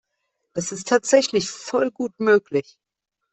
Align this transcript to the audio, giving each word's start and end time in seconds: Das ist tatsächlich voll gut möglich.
Das 0.53 0.71
ist 0.71 0.87
tatsächlich 0.87 1.51
voll 1.51 1.91
gut 1.91 2.19
möglich. 2.19 2.79